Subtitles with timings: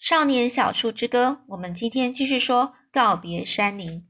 [0.00, 4.08] 少年小树之歌，我们今天继续说告别山林。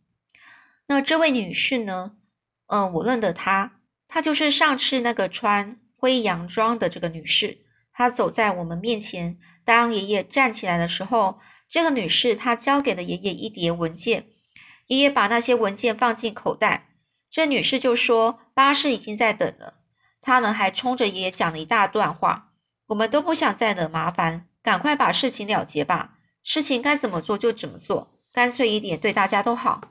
[0.87, 2.13] 那这位女士呢？
[2.69, 7.67] 嗯，我认得她，她就是上次那个穿灰洋装的这个女士。
[7.93, 14.29] 她走在我们面前，当爷爷站起来的时候，这个女士她交给了爷爷一叠文件，
[14.87, 16.91] 爷爷把那些文件放进口袋。
[17.29, 19.81] 这女士就说：“巴士已经在等了。”
[20.23, 22.53] 她呢还冲着爷爷讲了一大段话。
[22.87, 24.47] 我们都不想再惹麻烦。
[24.71, 29.91] 赶快把事情了结吧，事情该怎么做就怎么做，干脆一点，对大家都好。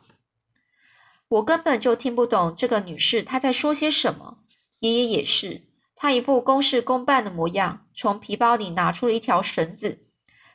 [1.27, 4.37] 我根本就听不懂这个女士她在说些什么。
[4.79, 5.63] 爷爷也是，
[5.97, 10.05] 他一副公事公办的模样，从皮包里拿出了一条绳子，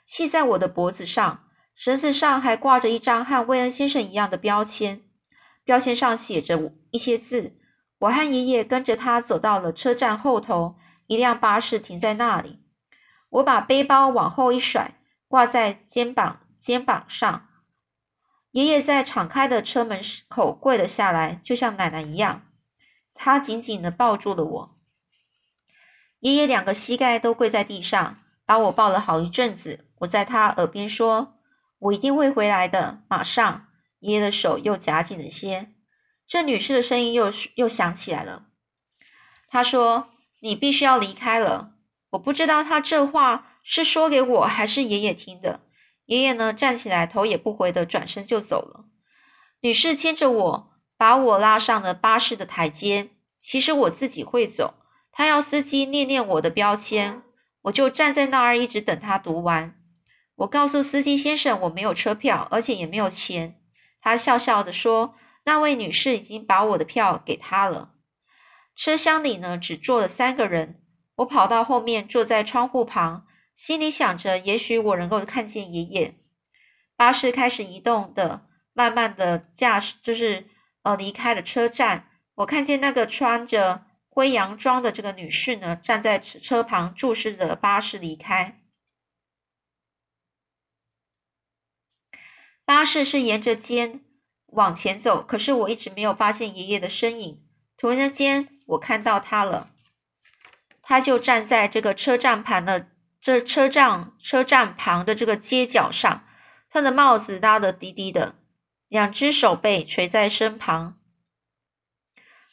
[0.07, 1.45] 系在我的脖子上。
[1.75, 5.03] 绳子上还挂着一张和威恩先生一样的标签，
[5.62, 7.59] 标签上写着一些字。
[7.98, 10.77] 我和爷爷跟着他走到了车站后头，
[11.09, 12.64] 一辆巴士停在那里。
[13.34, 14.95] 我把背包往后一甩，
[15.27, 17.48] 挂在肩膀肩膀上。
[18.53, 22.47] 爷爷在敞开的车门口跪了下来，就像奶奶一样。
[23.12, 24.78] 他紧紧的抱住了我。
[26.20, 29.89] 爷爷两个膝盖都跪在地上，把我抱了好一阵子。
[29.98, 31.39] 我在他耳边说
[31.81, 33.66] ：“我一定会回来的，马上。”
[33.98, 35.72] 爷爷的手又夹紧了些。
[36.27, 38.47] 这女士的声音又又响起来了。
[39.48, 41.72] 她说：“你必须要离开了。”
[42.15, 45.61] 我不知道他这话是说给我还是爷爷听的。
[46.07, 48.84] 爷爷呢，站起来，头也不回的转身就走了。
[49.61, 53.11] 女士牵着我，把我拉上了巴士的台阶。
[53.41, 54.75] 其实我自己会走，
[55.11, 57.23] 他要司机念念我的标签，
[57.62, 59.75] 我就站在那儿一直等他读完。
[60.37, 63.61] 我告诉司机先生我没有车票，而且也没有钱。
[64.01, 67.93] 他笑笑的说：“那位女士已经把我的票给他了。”
[68.77, 70.83] 车厢里呢，只坐了三个人。
[71.17, 76.15] 我跑到后面，坐在窗户旁，心里想着，也许我能够看见爷爷。
[76.97, 80.48] 巴士开始移动的，慢慢的驾驶，就是
[80.83, 82.09] 呃离开了车站。
[82.37, 88.61] 我看见那个穿着灰洋装的这个女士呢，站在车旁，注视着巴士离开。
[92.65, 94.00] 巴士是沿着街
[94.47, 97.47] 往前走，可是我一直没有发现爷爷的身影。
[97.77, 99.74] 突然间，我看到他了。
[100.84, 102.89] 他就站在这个车站旁的
[103.21, 106.25] 这车站车站旁的这个街角上，
[106.69, 108.34] 他的帽子拉的低低的，
[108.89, 110.99] 两只手背垂在身旁。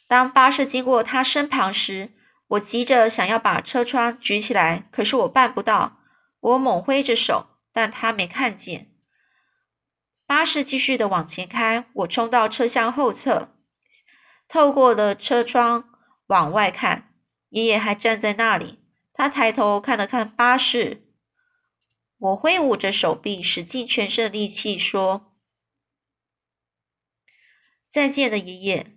[0.08, 2.12] 当巴士经过他身旁时，
[2.48, 5.98] 我急着想要把车窗举起来，可是我办不到。
[6.40, 8.90] 我猛挥着手，但他没看见。
[10.26, 13.54] 巴士继续的往前开，我冲到车厢后侧，
[14.48, 15.84] 透过了车窗
[16.26, 17.11] 往外看。
[17.52, 18.78] 爷爷还站在那里，
[19.12, 21.06] 他抬头看了看巴士。
[22.16, 25.36] 我挥舞着手臂，使尽全身的力气说
[27.90, 28.96] ：“再见了，爷爷。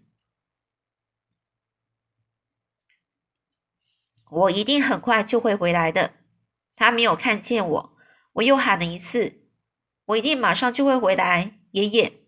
[4.29, 6.13] 我一定很快就会回来的。”
[6.77, 7.97] 他没有看见我，
[8.33, 9.49] 我又喊了一次
[10.05, 12.21] ：“我一定马上就会回来，爷爷。”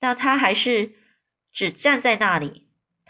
[0.00, 0.96] 但他还是
[1.52, 2.61] 只站在那里。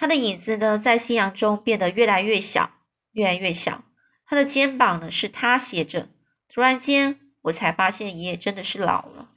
[0.02, 2.72] 他的影子呢，在夕阳中变得越来越小，
[3.12, 3.84] 越来越小。
[4.24, 6.08] 他的肩膀呢，是他斜着。
[6.48, 9.30] 突然间，我才发现爷爷真的是老了。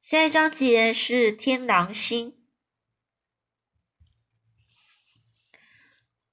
[0.00, 2.38] 下一章节是天狼星。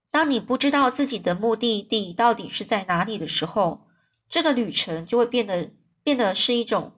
[0.10, 3.90] 当你不知道自己的目的地到底是在哪里的时候，
[4.30, 6.98] 这个旅程就会变得变得是一种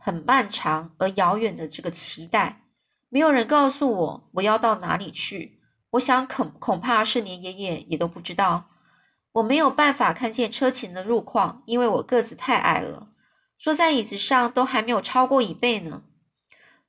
[0.00, 2.64] 很漫长而遥远的这个期待。
[3.08, 5.60] 没有人告诉我我要到哪里去。
[5.92, 8.70] 我想恐恐怕是连爷爷也都不知道。
[9.32, 13.08] 我没有办法看见车前的路况，因为我个子太矮了，
[13.58, 16.02] 坐在椅子上都还没有超过一倍呢。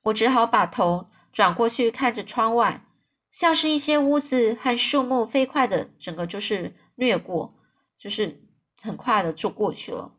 [0.02, 2.84] 我只好把头转过去看着窗外，
[3.30, 7.54] 像是一些屋子和树木飞快的，整个就是掠过，
[7.98, 8.42] 就是
[8.82, 10.14] 很快的就过去了。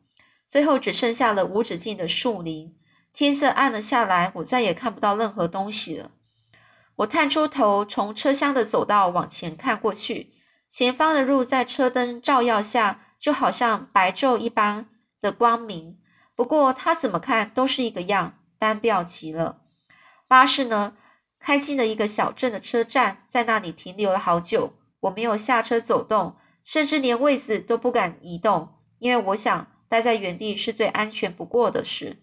[0.47, 2.75] 最后只剩下了无止境的树林。
[3.13, 6.11] 天色暗了下来，我再也看不到任何东西了。
[6.97, 10.31] 我探出头，从车厢的走道往前看过去，
[10.69, 14.87] 前方的路在车灯照耀下，就好像白昼一般
[15.19, 15.97] 的光明。
[16.35, 19.61] 不过，它怎么看都是一个样，单调极了。
[20.27, 20.93] 巴士呢，
[21.39, 24.73] 开进了一个小镇的车站，在那里停留了好久。
[25.01, 28.69] 我没有下车走动，甚至连位子都不敢移动，
[28.99, 32.21] 因为我想待在原地是最安全不过的事。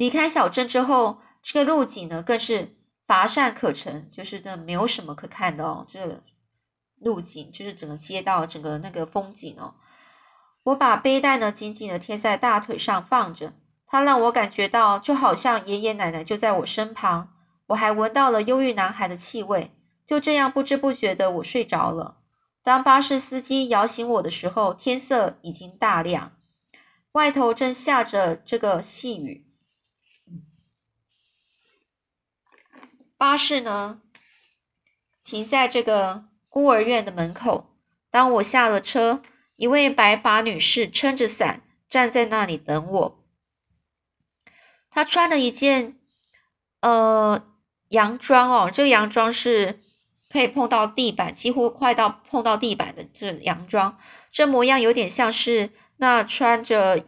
[0.00, 2.74] 离开小镇之后，这个路景呢更是
[3.06, 5.84] 乏善可陈，就是这没有什么可看的哦。
[5.86, 6.22] 这
[6.98, 9.74] 路景就是整个街道、整个那个风景哦。
[10.62, 13.52] 我把背带呢紧紧的贴在大腿上放着，
[13.86, 17.34] 它让我感觉到就好像爷爷奶奶就在我身旁。
[17.66, 19.76] 我还闻到了忧郁男孩的气味。
[20.06, 22.16] 就这样不知不觉的我睡着了。
[22.64, 26.32] 当巴士司机摇醒我的时候，天色已经大亮，
[27.12, 29.46] 外头正下着这个细雨。
[33.20, 34.00] 巴士呢
[35.22, 37.76] 停在这个孤儿院的门口。
[38.10, 39.22] 当我下了车。
[39.56, 43.26] 一位白发女士撑着伞站在那里等我。
[44.88, 45.98] 她穿了一件
[46.80, 47.46] 呃
[47.90, 49.82] 洋装哦，这个洋装是
[50.30, 53.98] 可以碰到地板，几乎快到碰到地板的这洋装。
[54.32, 55.68] 这模样有点像是
[55.98, 57.04] 那穿着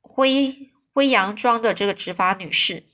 [0.00, 2.84] 灰灰洋装的这个执法女士，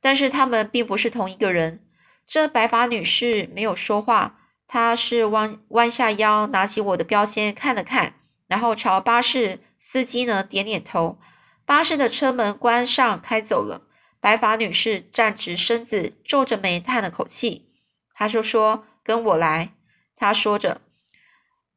[0.00, 1.84] 但是他们并不是同一个人。
[2.28, 8.16] 这白发女士没有说话，她是弯弯下腰，拿起我的标签看了看。
[8.46, 11.18] 然后朝巴士司机呢点点头，
[11.64, 13.88] 巴士的车门关上，开走了。
[14.20, 17.72] 白发女士站直身子，皱着眉叹了口气。
[18.12, 19.72] 她就说：“跟我来。”
[20.14, 20.82] 她说着，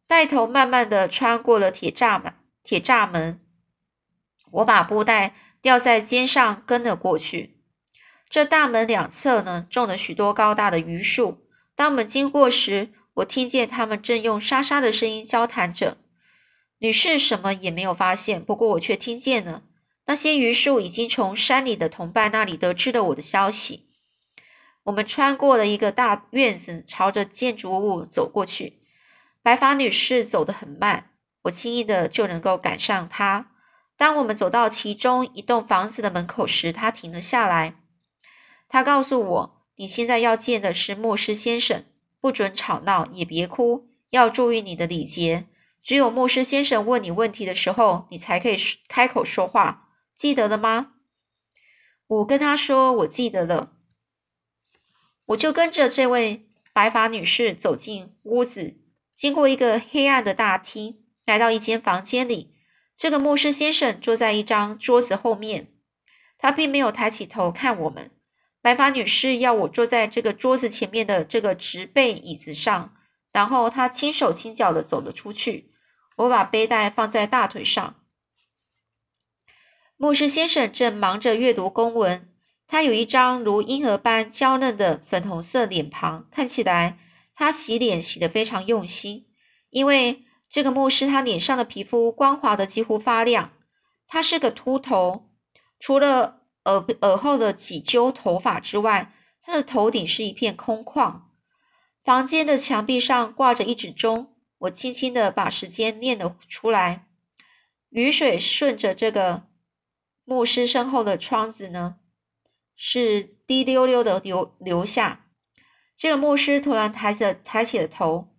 [0.05, 2.33] 带头慢慢的穿过了铁栅门。
[2.61, 3.39] 铁栅门，
[4.51, 7.60] 我把布袋吊在肩上，跟了过去。
[8.31, 11.45] 这大门两侧呢，种了许多高大的榆树。
[11.75, 15.97] 当我们经过时，我听见他们正用沙沙的声音交谈着。
[16.77, 19.63] 女士什么也没有发现，不过我却听见了。
[20.05, 23.89] 那些榆树已经从山里的同伴那里得知了我的消息。
[24.83, 28.79] 我们穿过了一个大院子，朝着建筑物走过去。
[29.43, 31.09] 白发女士走得很慢，
[31.41, 33.51] 我轻易的就能够赶上她。
[33.97, 37.75] 当我们走到其中一栋房子的门口时，她停了下来。
[38.71, 41.83] 他告诉我：“你现在要见的是牧师先生，
[42.21, 45.47] 不准吵闹，也别哭，要注意你的礼节。”
[45.83, 48.55] 只有牧师先生问你问题的时候，你才可以
[48.87, 50.93] 开口说话，记得了吗？
[52.07, 53.73] 我跟他说，我记得了。
[55.25, 58.77] 我就跟着这位白发女士走进屋子，
[59.13, 62.55] 经过一个黑暗的大厅，来到一间房间里。
[62.95, 65.73] 这个牧师先生坐在一张桌子后面，
[66.37, 68.11] 他并没有抬起头看我们。
[68.61, 72.93] 白发女士要我坐在这个桌子前面的这个直背椅子上，
[73.31, 75.71] 然后她轻手轻脚的走了出去。
[76.17, 77.95] 我把背带放在大腿上。
[79.97, 82.29] 牧师先生正忙着阅读公文，
[82.67, 86.99] 他有一张如婴儿般娇嫩的粉红色脸庞，看起来
[87.33, 89.27] 他洗脸洗得非常用心。
[89.69, 93.53] 因为这个牧师他脸上的皮肤光滑的几乎发亮，
[94.07, 95.29] 他是个秃头，
[95.79, 101.21] 除了耳耳后的几揪头发之外，他的头顶是一片空旷。
[102.03, 104.35] 房间的墙壁上挂着一指钟。
[104.59, 107.07] 我轻轻的把时间念了出来，
[107.89, 109.47] 雨水顺着这个
[110.23, 111.95] 牧师身后的窗子呢，
[112.75, 115.25] 是滴溜溜的流流下。
[115.95, 118.35] 这个牧师突然抬着抬起了头，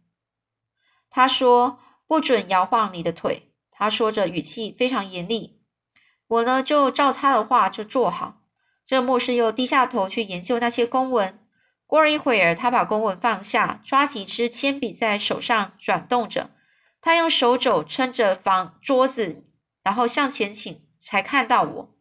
[1.11, 5.62] 他说：“不准摇晃你的腿。”他说着，语气非常严厉。
[6.33, 8.41] 我呢，就照他的话就做好。
[8.87, 11.39] 这个牧师又低下头去研究那些公文。
[11.87, 16.51] 过了一会儿，他把公文放下，抓起一支铅笔在手上转动着。
[17.03, 19.45] 他用手肘撑着房桌子，
[19.83, 21.95] 然后向前倾，才看到我。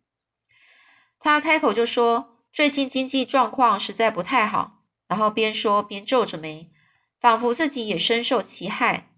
[1.19, 6.71] 他开口就说：“最近经济状况实在不太好。”然后边说边皱着眉，
[7.19, 9.10] 仿佛自己也深受其害。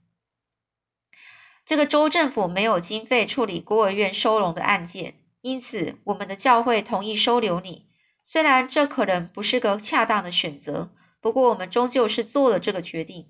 [1.65, 7.87] 这个州政府没有经费处理孤儿院收容的案件，因此我们的教会同意收留你。
[8.21, 13.29] 虽然这可能不是个恰当的选择，不过我们终究是做了这个决定。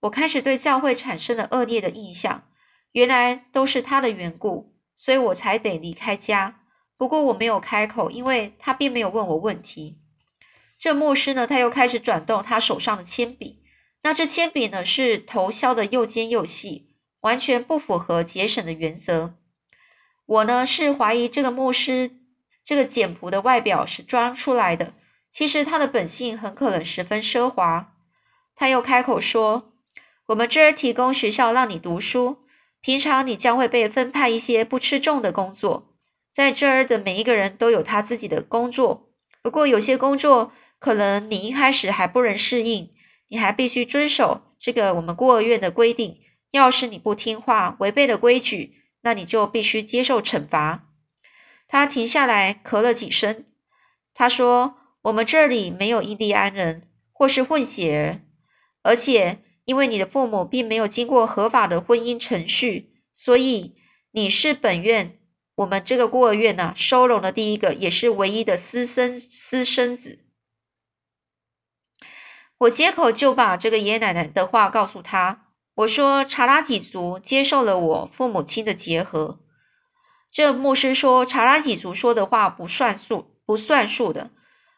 [0.00, 2.44] 我开始对教会产生了恶劣的印象，
[2.92, 6.60] 原来都是他的缘故，所以我才得离开家。
[6.96, 9.98] 不过我没有开口，因为他并没有问我问题。
[10.78, 13.62] 这牧师呢，他又开始转动他手上的铅笔。
[14.02, 16.91] 那这铅笔呢，是头削的又尖又细，
[17.22, 19.34] 完全不符合节省的原则。
[20.24, 22.12] 我呢，是怀疑这个牧师。
[22.64, 24.94] 这个简朴的外表是装出来的，
[25.32, 27.92] 其实他的本性很可能十分奢华。
[28.54, 29.72] 他又开口说
[30.26, 32.44] ：“我们这儿提供学校让你读书，
[32.80, 35.96] 平常你将会被分派一些不吃重的工作。
[36.30, 39.10] 在这儿的每一个人都有他自己的工作，
[39.42, 42.92] 不过有些工作可能你一开始还不能适应，
[43.26, 46.21] 你还必须遵守这个我们孤儿院的规定。
[46.52, 50.88] 要是你不听话，违背了规矩，那你就必须接受惩罚。”
[51.66, 53.44] 他停下来，咳了几声。
[54.14, 58.20] 他说：“我们这里没有印第安人或是混血儿，
[58.82, 63.74] 而且因为你的父母并没有经过合法的婚姻程序，所以
[64.10, 65.18] 你是本院
[65.54, 70.18] 我们这个孤儿院呐收容的第一个，也是唯一的私生私生子。
[72.58, 75.41] 我接口就把这个爷爷奶奶的话告诉他，
[75.74, 79.40] 我说查拉几族接受了我父母亲的结合。
[80.30, 84.30] 这牧师说查拉几族说的话不算数，不算数的。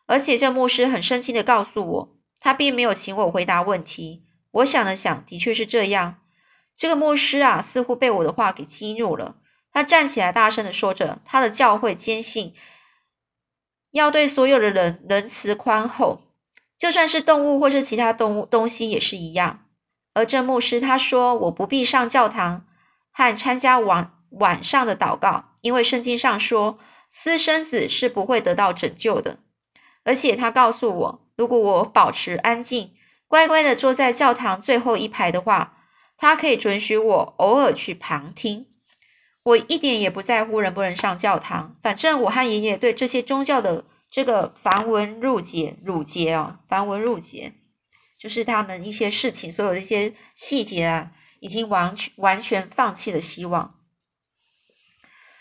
[0.06, 4.24] 而且这牧师很生气的告诉我，他并没有请我回答问题。
[4.52, 6.20] 我想了想，的确是这样。
[6.76, 9.36] 这个牧师啊，似乎被我的话给激怒了。
[9.72, 12.54] 他站起来，大声的说着：“他的教会坚信
[13.90, 16.20] 要对所有的人仁慈宽厚，
[16.78, 19.63] 就算是动物或是其他动物东西也是一样。”
[20.14, 22.64] 而这牧师他说：“我不必上教堂
[23.12, 26.78] 和参加晚晚上的祷告，因为圣经上说
[27.10, 29.38] 私生子是不会得到拯救的。”
[30.04, 32.92] 而且他告诉我，如果我保持安静，
[33.26, 35.78] 乖乖的坐在教堂最后一排的话，
[36.16, 38.66] 他可以准许我偶尔去旁听。
[39.42, 47.54] 我一点也不在乎能不能上教堂，反正我和爷爷对这些宗教的这个繁文缛节、缛节啊，繁文缛节，
[48.24, 53.74] 就是他们一些事情，所有的一些细节啊，已经完全完全放弃了希望。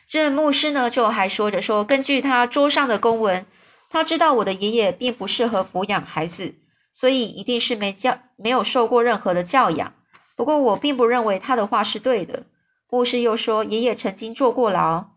[0.05, 3.45] 这牧师呢，就还说着说，根据他桌上的公文。
[3.89, 6.55] 他知道我的爷爷并不适合抚养孩子，
[6.91, 9.93] 所以一定是没教、没有受过任何的教养。
[10.35, 12.47] 不过我并不认为他的话是对的。
[12.89, 15.11] 牧师又说，爷爷曾经坐过牢。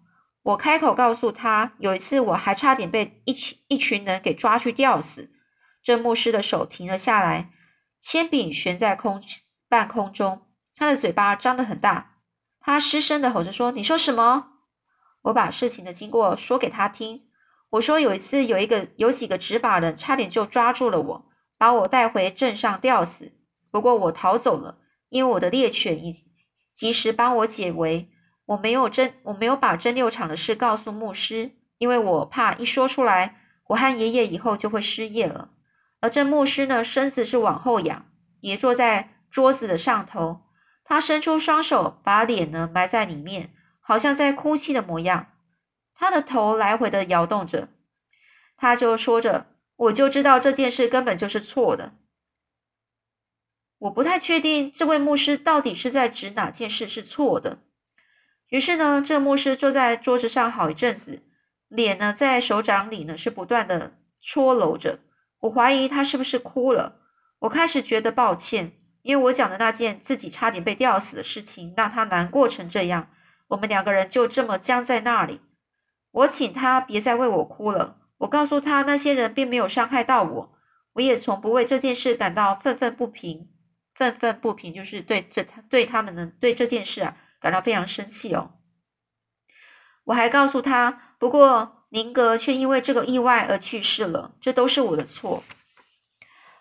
[0.44, 5.30] 我开口告诉他，有一次我还差点被一群一群人给抓去吊死。
[5.86, 7.52] 这牧师的手停了下来，
[8.00, 9.22] 铅笔悬在空
[9.68, 10.42] 半空中，
[10.74, 12.16] 他的嘴巴张得很大，
[12.58, 14.54] 他失声的吼着说：“你说什么？”
[15.22, 17.28] 我把事情的经过说给他听。
[17.70, 21.26] 我说有一次，有一个有几个执法人差点就抓住了我，
[21.56, 23.34] 把我带回镇上吊死。
[23.70, 24.78] 不过我逃走了，
[25.10, 26.12] 因为我的猎犬已
[26.74, 28.10] 及时帮我解围。
[28.46, 33.36] 我没有真，我没有把真六场的事告诉牧师，因为我怕一说出来，
[33.68, 35.50] 我和爷爷以后就会失业了。
[36.08, 38.06] 这牧师呢，身子是往后仰，
[38.40, 40.42] 也坐在桌子的上头，
[40.84, 45.32] 他伸出双手，把脸呢埋在里面，好像在哭泣的模样。
[45.94, 47.68] 他的头来回的摇动着，
[48.56, 49.46] 他就说着
[49.76, 51.94] ：“我就知道这件事根本就是错的。”
[53.78, 57.58] 我不太确定这位牧师到底是在指哪件事是错的。
[58.48, 61.22] 于是呢，这牧师坐在桌子上好一阵子，
[61.68, 65.00] 脸呢在手掌里呢是不断的搓揉着。
[65.46, 67.00] 我怀疑他是不是哭了。
[67.40, 68.72] 我开始觉得抱歉，
[69.02, 73.08] 因为我讲的那件自己差点被吊死的事情让他难过成这样。
[73.48, 75.40] 我们两个人就这么僵在那里。
[76.10, 77.98] 我请他别再为我哭了。
[78.18, 80.58] 我告诉他，那些人并没有伤害到我，
[80.94, 83.50] 我也从不为这件事感到愤愤不平。
[83.94, 88.52] 愤愤不平就是对这对他们的对这件事啊感到非常生气哦。
[90.04, 95.42] 我还告诉他，不过宁格却因为这个意外而去世了，这都是我的错。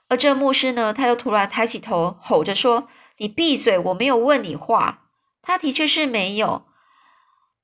[0.07, 2.87] 而这牧师呢，他又突然抬起头，吼着说
[3.19, 3.77] ：“你闭嘴！
[3.77, 5.09] 我没有问你话。”
[5.43, 6.65] 他的确是没有。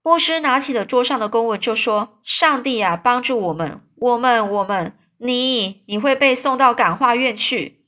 [0.04, 3.82] 牧师拿起了桌上的公文，就说：“上帝啊，帮助我们！
[3.96, 7.86] 我们，我们，你，你会被送到感化院去。”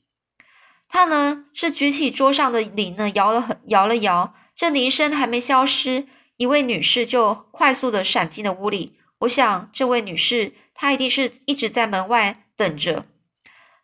[0.88, 4.32] 他呢，是举起桌上的铃呢，摇了很，摇了摇。
[4.56, 6.06] 这铃声还没消失，
[6.38, 8.98] 一位女士就快速的闪进了屋里。
[9.24, 13.06] 我想，这位女士她一定是一直在门外等着。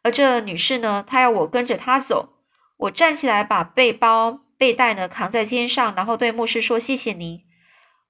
[0.02, 2.34] 而这女士呢，她要我跟着她走。
[2.78, 7.42] 我站起来，把背包、背带呢扛在肩上，然后对牧师说：“谢谢您。”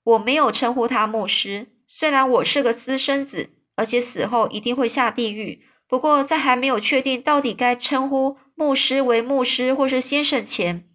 [0.02, 5.64] 我没有称呼他牧师，虽然我是个私生子，而且死后一定会下地狱。
[5.88, 10.88] 不过，在还没有确定到底该称呼牧师为牧师或是先生前，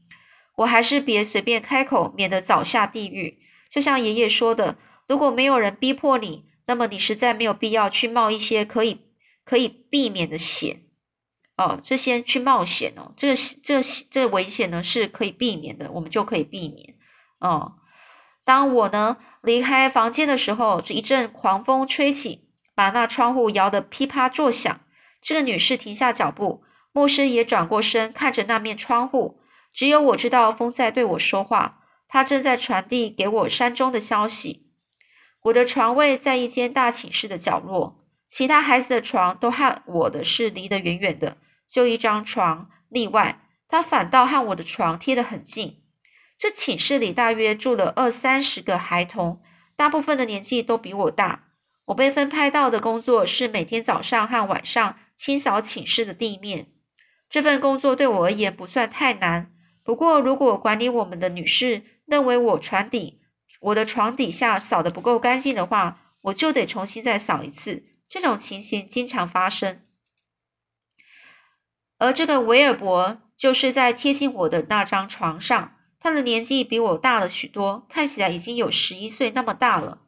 [0.58, 3.40] 我还是别随便开口，免得早下地狱。
[3.70, 4.78] 就像爷爷说的，
[5.08, 9.02] 如果没有人逼迫你，那么你实在没有必要去冒一些可以
[9.44, 10.82] 可以避免的险。
[11.58, 16.96] 哦，这些去冒险哦，这个这这危险呢是可以避免的，我们就可以避免。
[17.40, 17.76] 哦。
[18.44, 24.82] 当我呢离开房间的时候，这一阵狂风吹起，把那窗户摇得噼啪作响。
[25.22, 29.40] 这个女士停下脚步，牧师也转过身看着那面窗户。
[29.74, 34.65] 只有我知道风在对我说话，它正在传递给我山中的消息。
[35.46, 41.38] 我的床位在一间大寝室的角落，其他孩子的床都和我的是离得远远的，
[41.70, 45.84] 就一张床例外，他反倒和我的床贴得很近。
[46.36, 49.40] 这寝室里大约住了二三十个孩童，
[49.76, 51.44] 大部分的年纪都比我大。
[51.86, 56.70] 我被分派到的工作是每天早上和晚上清扫寝室的地面。
[57.30, 59.52] 这份工作对我而言不算太难，
[59.84, 63.22] 不过如果管理我们的女士认为我床底
[63.66, 67.84] 我的床底下扫的不够干净的话，我就得重新再扫一次。
[68.08, 69.82] 这种情形经常发生。
[71.98, 80.02] 而这个维尔伯就是在贴近我的那张床上，他的年纪比我大了许多，看起来已经有十一岁那么大了。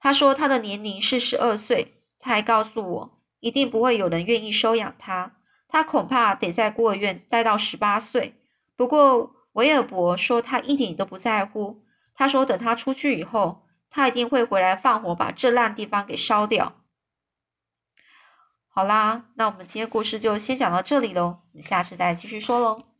[0.00, 5.36] 他说他的年龄是十二岁，他还告诉我，一定不会有人愿意收养他，
[5.68, 8.34] 他恐怕得在孤儿院待到十八岁。
[8.74, 11.83] 不过维尔伯说他一点都不在乎，
[12.14, 16.74] 他说等他出去以后，他一定会回来放火把这烂地方给烧掉。
[18.68, 22.93] 好啦，那我们今天故事就先讲到这里喽，我们下次再继续说喽。